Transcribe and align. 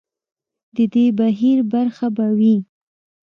د 0.75 0.77
دې 0.93 1.05
بهیر 1.17 1.59
برخه 1.73 2.07
به 2.15 2.27
وي. 2.37 2.55